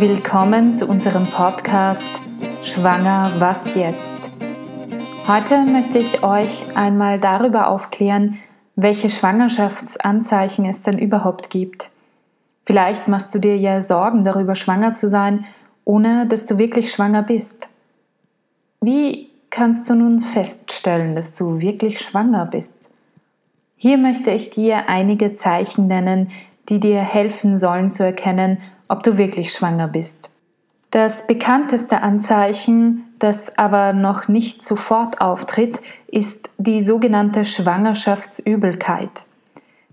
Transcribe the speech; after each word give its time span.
Willkommen 0.00 0.72
zu 0.72 0.86
unserem 0.86 1.24
Podcast 1.24 2.06
Schwanger, 2.62 3.32
was 3.40 3.74
jetzt? 3.74 4.14
Heute 5.26 5.64
möchte 5.64 5.98
ich 5.98 6.22
euch 6.22 6.76
einmal 6.76 7.18
darüber 7.18 7.66
aufklären, 7.66 8.38
welche 8.76 9.08
Schwangerschaftsanzeichen 9.08 10.66
es 10.66 10.82
denn 10.82 11.00
überhaupt 11.00 11.50
gibt. 11.50 11.90
Vielleicht 12.64 13.08
machst 13.08 13.34
du 13.34 13.40
dir 13.40 13.56
ja 13.56 13.80
Sorgen 13.80 14.22
darüber, 14.22 14.54
schwanger 14.54 14.94
zu 14.94 15.08
sein, 15.08 15.46
ohne 15.84 16.26
dass 16.26 16.46
du 16.46 16.58
wirklich 16.58 16.92
schwanger 16.92 17.24
bist. 17.24 17.68
Wie 18.80 19.30
kannst 19.50 19.90
du 19.90 19.96
nun 19.96 20.20
feststellen, 20.20 21.16
dass 21.16 21.34
du 21.34 21.58
wirklich 21.58 21.98
schwanger 21.98 22.46
bist? 22.46 22.88
Hier 23.74 23.98
möchte 23.98 24.30
ich 24.30 24.50
dir 24.50 24.88
einige 24.88 25.34
Zeichen 25.34 25.88
nennen, 25.88 26.30
die 26.68 26.78
dir 26.78 27.00
helfen 27.00 27.56
sollen 27.56 27.90
zu 27.90 28.04
erkennen, 28.04 28.58
ob 28.88 29.02
du 29.02 29.18
wirklich 29.18 29.52
schwanger 29.52 29.88
bist. 29.88 30.30
Das 30.90 31.26
bekannteste 31.26 32.00
Anzeichen, 32.00 33.04
das 33.18 33.58
aber 33.58 33.92
noch 33.92 34.28
nicht 34.28 34.64
sofort 34.64 35.20
auftritt, 35.20 35.80
ist 36.06 36.50
die 36.56 36.80
sogenannte 36.80 37.44
Schwangerschaftsübelkeit. 37.44 39.10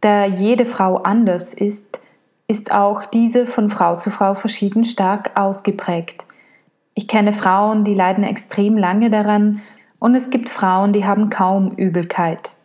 Da 0.00 0.24
jede 0.24 0.64
Frau 0.64 0.96
anders 0.96 1.52
ist, 1.52 2.00
ist 2.46 2.72
auch 2.72 3.04
diese 3.04 3.46
von 3.46 3.68
Frau 3.68 3.96
zu 3.96 4.10
Frau 4.10 4.34
verschieden 4.34 4.84
stark 4.84 5.38
ausgeprägt. 5.38 6.24
Ich 6.94 7.06
kenne 7.06 7.34
Frauen, 7.34 7.84
die 7.84 7.94
leiden 7.94 8.24
extrem 8.24 8.78
lange 8.78 9.10
daran 9.10 9.60
und 9.98 10.14
es 10.14 10.30
gibt 10.30 10.48
Frauen, 10.48 10.92
die 10.92 11.04
haben 11.04 11.28
kaum 11.28 11.72
Übelkeit. 11.72 12.56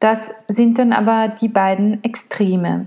Das 0.00 0.30
sind 0.48 0.78
dann 0.78 0.92
aber 0.92 1.28
die 1.28 1.48
beiden 1.48 2.02
Extreme. 2.02 2.86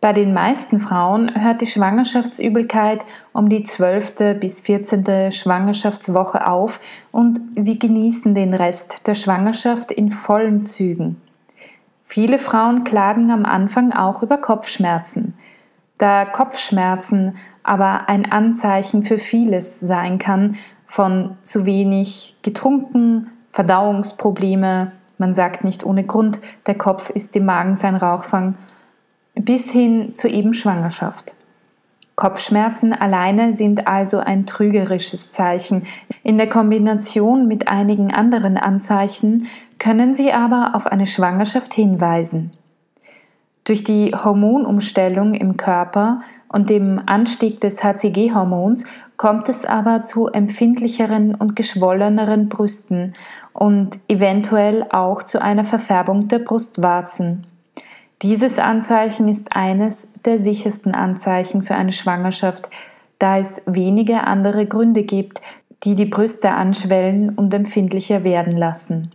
Bei 0.00 0.14
den 0.14 0.32
meisten 0.32 0.80
Frauen 0.80 1.30
hört 1.42 1.60
die 1.60 1.66
Schwangerschaftsübelkeit 1.66 3.04
um 3.34 3.50
die 3.50 3.64
12. 3.64 4.40
bis 4.40 4.60
14. 4.60 5.30
Schwangerschaftswoche 5.30 6.46
auf 6.46 6.80
und 7.12 7.38
sie 7.54 7.78
genießen 7.78 8.34
den 8.34 8.54
Rest 8.54 9.06
der 9.06 9.14
Schwangerschaft 9.14 9.92
in 9.92 10.10
vollen 10.10 10.62
Zügen. 10.62 11.20
Viele 12.06 12.38
Frauen 12.38 12.84
klagen 12.84 13.30
am 13.30 13.44
Anfang 13.44 13.92
auch 13.92 14.22
über 14.22 14.38
Kopfschmerzen. 14.38 15.34
Da 15.98 16.24
Kopfschmerzen 16.24 17.36
aber 17.62 18.08
ein 18.08 18.32
Anzeichen 18.32 19.04
für 19.04 19.18
vieles 19.18 19.80
sein 19.80 20.16
kann, 20.16 20.56
von 20.86 21.36
zu 21.42 21.66
wenig 21.66 22.36
getrunken, 22.40 23.28
Verdauungsprobleme, 23.52 24.92
man 25.18 25.34
sagt 25.34 25.62
nicht 25.62 25.84
ohne 25.84 26.04
Grund, 26.04 26.40
der 26.66 26.78
Kopf 26.78 27.10
ist 27.10 27.36
im 27.36 27.44
Magen 27.44 27.74
sein 27.74 27.96
Rauchfang 27.96 28.54
bis 29.34 29.70
hin 29.70 30.14
zur 30.14 30.30
eben 30.30 30.54
Schwangerschaft. 30.54 31.34
Kopfschmerzen 32.16 32.92
alleine 32.92 33.52
sind 33.52 33.86
also 33.86 34.18
ein 34.18 34.44
trügerisches 34.44 35.32
Zeichen. 35.32 35.86
In 36.22 36.36
der 36.36 36.48
Kombination 36.50 37.48
mit 37.48 37.68
einigen 37.68 38.12
anderen 38.12 38.58
Anzeichen 38.58 39.46
können 39.78 40.14
sie 40.14 40.30
aber 40.32 40.72
auf 40.74 40.86
eine 40.86 41.06
Schwangerschaft 41.06 41.72
hinweisen. 41.72 42.50
Durch 43.64 43.84
die 43.84 44.12
Hormonumstellung 44.12 45.32
im 45.34 45.56
Körper 45.56 46.20
und 46.48 46.68
dem 46.68 47.00
Anstieg 47.06 47.60
des 47.60 47.82
HCG-Hormons 47.82 48.84
kommt 49.16 49.48
es 49.48 49.64
aber 49.64 50.02
zu 50.02 50.26
empfindlicheren 50.26 51.34
und 51.34 51.56
geschwolleneren 51.56 52.48
Brüsten 52.48 53.14
und 53.52 53.98
eventuell 54.08 54.86
auch 54.90 55.22
zu 55.22 55.40
einer 55.40 55.64
Verfärbung 55.64 56.28
der 56.28 56.40
Brustwarzen. 56.40 57.46
Dieses 58.22 58.58
Anzeichen 58.58 59.28
ist 59.28 59.56
eines 59.56 60.08
der 60.26 60.36
sichersten 60.36 60.94
Anzeichen 60.94 61.62
für 61.62 61.74
eine 61.74 61.92
Schwangerschaft, 61.92 62.68
da 63.18 63.38
es 63.38 63.62
wenige 63.64 64.26
andere 64.26 64.66
Gründe 64.66 65.04
gibt, 65.04 65.40
die 65.84 65.94
die 65.94 66.04
Brüste 66.04 66.50
anschwellen 66.50 67.30
und 67.30 67.54
empfindlicher 67.54 68.22
werden 68.22 68.56
lassen. 68.56 69.12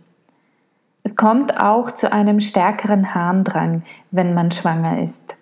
Es 1.04 1.14
kommt 1.14 1.60
auch 1.60 1.92
zu 1.92 2.12
einem 2.12 2.40
stärkeren 2.40 3.14
Harndrang, 3.14 3.84
wenn 4.10 4.34
man 4.34 4.50
schwanger 4.50 5.00
ist. 5.00 5.36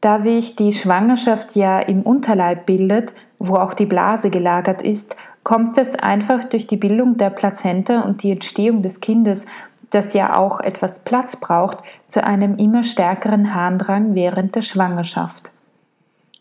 Da 0.00 0.16
sich 0.16 0.56
die 0.56 0.72
Schwangerschaft 0.72 1.54
ja 1.54 1.80
im 1.80 2.02
Unterleib 2.02 2.64
bildet, 2.64 3.12
wo 3.38 3.56
auch 3.56 3.74
die 3.74 3.84
Blase 3.84 4.30
gelagert 4.30 4.80
ist, 4.80 5.16
kommt 5.42 5.76
es 5.76 5.94
einfach 5.96 6.44
durch 6.44 6.66
die 6.66 6.76
Bildung 6.76 7.18
der 7.18 7.30
Plazenta 7.30 8.00
und 8.00 8.22
die 8.22 8.32
Entstehung 8.32 8.82
des 8.82 9.00
Kindes 9.00 9.46
das 9.90 10.12
ja 10.12 10.36
auch 10.36 10.60
etwas 10.60 11.04
Platz 11.04 11.36
braucht, 11.36 11.78
zu 12.08 12.24
einem 12.24 12.56
immer 12.56 12.82
stärkeren 12.82 13.54
Harndrang 13.54 14.14
während 14.14 14.54
der 14.54 14.62
Schwangerschaft. 14.62 15.50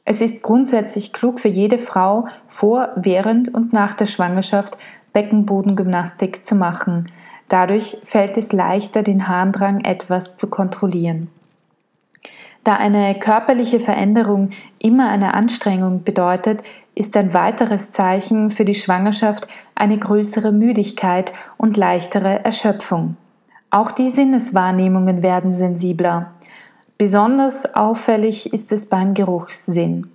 Es 0.06 0.22
ist 0.22 0.41
grundsätzlich 0.41 1.12
klug 1.12 1.40
für 1.40 1.50
jede 1.50 1.80
Frau, 1.80 2.28
vor, 2.47 2.90
während 2.96 3.53
und 3.53 3.74
nach 3.74 3.94
der 3.94 4.06
Schwangerschaft 4.06 4.78
Beckenbodengymnastik 5.12 6.46
zu 6.46 6.56
machen. 6.56 7.12
Dadurch 7.50 7.97
fällt 8.06 8.38
es 8.38 8.52
leichter, 8.52 9.03
den 9.03 9.28
Harndrang 9.28 9.81
etwas 9.81 10.38
zu 10.38 10.47
kontrollieren. 10.47 11.29
Da 12.64 12.75
eine 12.75 13.16
körperliche 13.16 13.79
Veränderung 13.79 14.50
immer 14.79 15.09
eine 15.09 15.34
Anstrengung 15.34 16.03
bedeutet, 16.03 16.62
ist 16.96 17.16
ein 17.16 17.34
weiteres 17.34 17.91
Zeichen 17.91 18.52
für 18.52 18.66
die 18.66 18.75
Schwangerschaft 18.75 19.47
eine 19.75 19.97
größere 19.97 20.52
Müdigkeit 20.52 21.31
und 21.58 21.78
leichtere 21.78 22.44
Erschöpfung. 22.44 23.16
Auch 23.69 23.91
die 23.91 24.09
Sinneswahrnehmungen 24.09 25.22
werden 25.23 25.51
sensibler. 25.51 26.31
Besonders 26.97 27.75
auffällig 27.75 28.53
ist 28.53 28.72
es 28.72 28.88
beim 28.88 29.13
Geruchssinn. 29.13 30.09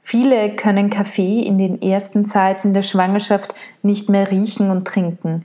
Viele 0.00 0.54
können 0.54 0.90
Kaffee 0.90 1.40
in 1.40 1.58
den 1.58 1.82
ersten 1.82 2.24
Zeiten 2.26 2.72
der 2.72 2.82
Schwangerschaft 2.82 3.54
nicht 3.82 4.08
mehr 4.08 4.30
riechen 4.30 4.70
und 4.70 4.86
trinken. 4.86 5.44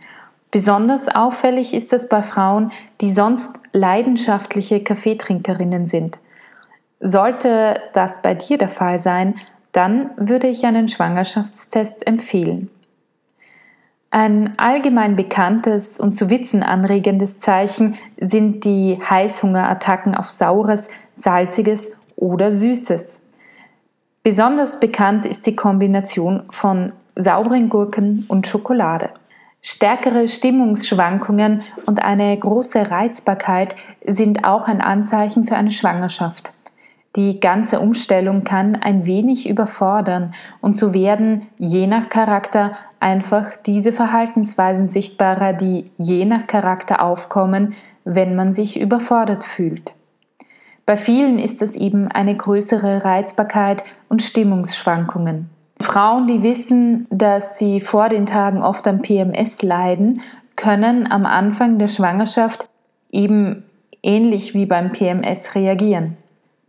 Besonders 0.51 1.07
auffällig 1.07 1.73
ist 1.73 1.93
es 1.93 2.09
bei 2.09 2.23
Frauen, 2.23 2.71
die 3.01 3.09
sonst 3.09 3.55
leidenschaftliche 3.71 4.83
Kaffeetrinkerinnen 4.83 5.85
sind. 5.85 6.19
Sollte 6.99 7.79
das 7.93 8.21
bei 8.21 8.35
dir 8.35 8.57
der 8.57 8.69
Fall 8.69 8.97
sein, 8.97 9.35
dann 9.71 10.11
würde 10.17 10.47
ich 10.47 10.65
einen 10.65 10.87
Schwangerschaftstest 10.87 12.05
empfehlen. 12.05 12.69
Ein 14.11 14.55
allgemein 14.57 15.15
bekanntes 15.15 15.99
und 15.99 16.13
zu 16.13 16.31
Witzen 16.31 16.63
anregendes 16.63 17.41
Zeichen 17.41 17.95
sind 18.19 18.65
die 18.65 18.97
Heißhungerattacken 19.07 20.15
auf 20.15 20.31
Saures, 20.31 20.89
Salziges 21.13 21.91
oder 22.15 22.51
Süßes. 22.51 23.21
Besonders 24.23 24.79
bekannt 24.79 25.25
ist 25.25 25.45
die 25.45 25.55
Kombination 25.55 26.43
von 26.49 26.91
sauren 27.15 27.69
Gurken 27.69 28.25
und 28.27 28.47
Schokolade. 28.47 29.11
Stärkere 29.61 30.27
Stimmungsschwankungen 30.27 31.61
und 31.85 32.03
eine 32.03 32.35
große 32.37 32.89
Reizbarkeit 32.89 33.75
sind 34.05 34.45
auch 34.45 34.67
ein 34.67 34.81
Anzeichen 34.81 35.45
für 35.45 35.55
eine 35.55 35.69
Schwangerschaft. 35.69 36.51
Die 37.15 37.39
ganze 37.39 37.79
Umstellung 37.79 38.43
kann 38.43 38.75
ein 38.75 39.05
wenig 39.05 39.49
überfordern 39.49 40.33
und 40.61 40.77
so 40.77 40.93
werden 40.93 41.47
je 41.57 41.87
nach 41.87 42.09
Charakter 42.09 42.77
einfach 42.99 43.57
diese 43.65 43.91
Verhaltensweisen 43.91 44.89
sichtbarer, 44.89 45.53
die 45.53 45.89
je 45.97 46.25
nach 46.25 46.45
Charakter 46.45 47.03
aufkommen, 47.03 47.73
wenn 48.03 48.35
man 48.35 48.53
sich 48.53 48.79
überfordert 48.79 49.43
fühlt. 49.43 49.93
Bei 50.85 50.97
vielen 50.97 51.39
ist 51.39 51.61
es 51.61 51.75
eben 51.75 52.07
eine 52.07 52.35
größere 52.35 53.03
Reizbarkeit 53.03 53.83
und 54.07 54.21
Stimmungsschwankungen. 54.21 55.49
Frauen, 55.81 56.27
die 56.27 56.43
wissen, 56.43 57.07
dass 57.09 57.57
sie 57.57 57.79
vor 57.79 58.09
den 58.09 58.25
Tagen 58.25 58.61
oft 58.61 58.87
am 58.87 59.01
PMS 59.01 59.61
leiden, 59.61 60.21
können 60.55 61.09
am 61.09 61.25
Anfang 61.25 61.79
der 61.79 61.87
Schwangerschaft 61.87 62.67
eben 63.11 63.63
ähnlich 64.03 64.53
wie 64.53 64.65
beim 64.65 64.91
PMS 64.91 65.55
reagieren. 65.55 66.17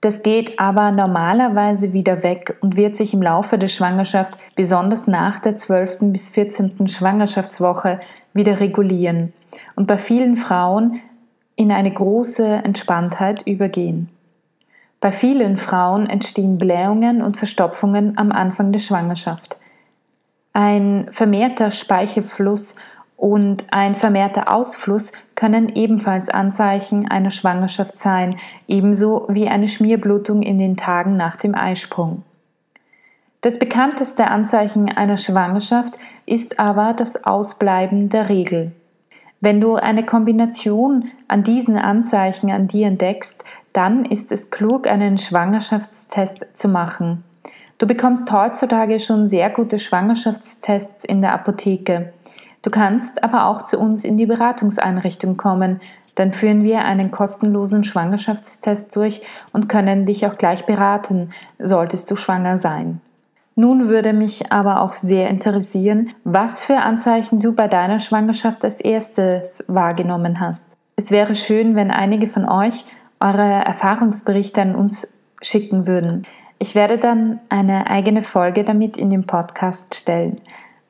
Das 0.01 0.23
geht 0.23 0.59
aber 0.59 0.93
normalerweise 0.93 1.93
wieder 1.93 2.23
weg 2.23 2.57
und 2.63 2.77
wird 2.77 2.97
sich 2.97 3.13
im 3.13 3.21
Laufe 3.21 3.59
der 3.59 3.69
Schwangerschaft, 3.69 4.39
besonders 4.55 5.07
nach 5.07 5.41
der 5.41 5.59
12. 5.59 5.99
bis 6.13 6.31
14. 6.31 6.89
Schwangerschaftswoche, 6.89 8.01
wieder 8.33 8.61
regulieren 8.61 9.33
und 9.77 9.87
bei 9.87 9.99
vielen 9.99 10.37
Frauen 10.37 11.01
in 11.57 11.73
eine 11.73 11.93
große 11.93 12.47
Entspanntheit 12.47 13.47
übergehen. 13.47 14.09
Bei 15.01 15.13
vielen 15.13 15.59
Frauen 15.59 16.07
entstehen 16.07 16.59
Blähungen 16.59 17.23
und 17.23 17.37
Verstopfungen 17.37 18.17
am 18.17 18.33
Anfang 18.33 18.73
der 18.73 18.81
Schwangerschaft. 18.81 19.59
Ein 20.53 21.09
vermehrter 21.11 21.71
Speichelfluss 21.71 22.77
und 23.21 23.65
ein 23.71 23.95
vermehrter 23.95 24.51
Ausfluss 24.51 25.13
können 25.35 25.69
ebenfalls 25.69 26.31
Anzeichen 26.31 27.07
einer 27.07 27.31
Schwangerschaft 27.31 28.01
sein, 28.01 28.37
ebenso 28.67 29.27
wie 29.29 29.47
eine 29.47 29.69
Schmierblutung 29.69 30.43
in 30.43 30.57
den 30.57 30.79
Tagen 30.79 31.19
nach 31.19 31.37
dem 31.37 31.55
Eisprung. 31.55 32.23
Das 33.43 33.59
bekannteste 33.59 34.29
Anzeichen 34.29 34.89
einer 34.91 35.19
Schwangerschaft 35.19 35.99
ist 36.25 36.59
aber 36.59 36.95
das 36.95 37.23
Ausbleiben 37.25 38.09
der 38.09 38.31
Regel. 38.31 38.73
Wenn 39.43 39.61
du 39.61 39.75
eine 39.75 40.07
Kombination 40.07 41.11
an 41.29 41.43
diesen 41.43 41.77
Anzeichen 41.77 42.51
an 42.51 42.69
dir 42.69 42.87
entdeckst, 42.87 43.45
dann 43.75 44.07
ist 44.07 44.33
es 44.33 44.51
klug, 44.51 44.87
einen 44.87 45.19
Schwangerschaftstest 45.19 46.47
zu 46.55 46.69
machen. 46.69 47.23
Du 47.77 47.87
bekommst 47.87 48.33
heutzutage 48.33 48.99
schon 48.99 49.29
sehr 49.29 49.51
gute 49.51 49.79
Schwangerschaftstests 49.79 51.05
in 51.05 51.21
der 51.21 51.35
Apotheke. 51.35 52.15
Du 52.63 52.71
kannst 52.71 53.25
aber 53.25 53.47
auch 53.47 53.63
zu 53.63 53.79
uns 53.79 54.05
in 54.05 54.17
die 54.17 54.27
Beratungseinrichtung 54.27 55.37
kommen. 55.37 55.81
Dann 56.15 56.33
führen 56.33 56.63
wir 56.63 56.85
einen 56.85 57.11
kostenlosen 57.11 57.85
Schwangerschaftstest 57.85 58.95
durch 58.95 59.23
und 59.53 59.69
können 59.69 60.05
dich 60.05 60.27
auch 60.27 60.37
gleich 60.37 60.67
beraten, 60.67 61.31
solltest 61.59 62.11
du 62.11 62.17
schwanger 62.17 62.59
sein. 62.59 63.01
Nun 63.57 63.89
würde 63.89 64.13
mich 64.13 64.53
aber 64.53 64.81
auch 64.81 64.93
sehr 64.93 65.29
interessieren, 65.29 66.11
was 66.25 66.63
für 66.63 66.79
Anzeichen 66.79 67.41
du 67.41 67.53
bei 67.53 67.67
deiner 67.67 67.99
Schwangerschaft 67.99 68.65
als 68.65 68.81
erstes 68.81 69.65
wahrgenommen 69.69 70.41
hast. 70.41 70.77
Es 70.97 71.11
wäre 71.11 71.35
schön, 71.35 71.77
wenn 71.77 71.91
einige 71.91 72.27
von 72.27 72.49
euch 72.49 72.85
eure 73.21 73.43
Erfahrungsberichte 73.43 74.63
an 74.63 74.75
uns 74.75 75.15
schicken 75.43 75.87
würden. 75.87 76.27
Ich 76.59 76.75
werde 76.75 76.99
dann 76.99 77.41
eine 77.49 77.89
eigene 77.89 78.23
Folge 78.23 78.65
damit 78.65 78.97
in 78.99 79.09
den 79.09 79.27
Podcast 79.27 79.95
stellen. 79.95 80.41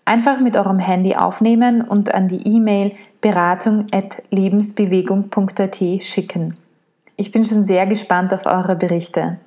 Einfach 0.04 0.40
mit 0.40 0.56
eurem 0.56 0.78
Handy 0.78 1.14
aufnehmen 1.14 1.82
und 1.82 2.14
an 2.14 2.28
die 2.28 2.46
E-Mail 2.46 2.92
beratung.lebensbewegung.at 3.20 5.78
schicken. 6.00 6.56
Ich 7.16 7.32
bin 7.32 7.44
schon 7.44 7.64
sehr 7.64 7.86
gespannt 7.86 8.32
auf 8.32 8.46
eure 8.46 8.76
Berichte. 8.76 9.38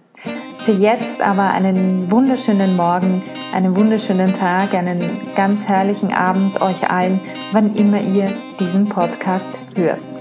Für 0.59 0.71
jetzt 0.71 1.21
aber 1.21 1.49
einen 1.49 2.09
wunderschönen 2.09 2.77
Morgen, 2.77 3.21
einen 3.53 3.75
wunderschönen 3.75 4.33
Tag, 4.33 4.73
einen 4.73 5.01
ganz 5.35 5.67
herrlichen 5.67 6.13
Abend 6.13 6.61
euch 6.61 6.89
allen, 6.89 7.19
wann 7.51 7.75
immer 7.75 7.99
ihr 7.99 8.31
diesen 8.59 8.87
Podcast 8.87 9.49
hört. 9.75 10.12